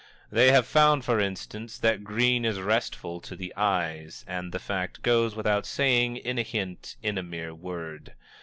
They 0.31 0.51
have 0.51 0.65
found, 0.65 1.05
for 1.05 1.19
instance, 1.19 1.77
that 1.77 2.03
green 2.03 2.43
is 2.43 2.59
restful 2.59 3.19
to 3.21 3.35
the 3.35 3.53
eyes, 3.55 4.25
and 4.27 4.51
the 4.51 4.57
fact 4.57 5.03
goes 5.03 5.35
without 5.35 5.67
saying, 5.67 6.17
in 6.17 6.39
a 6.39 6.41
hint, 6.41 6.95
in 7.03 7.19
a 7.19 7.21
mere 7.21 7.53
word. 7.53 8.15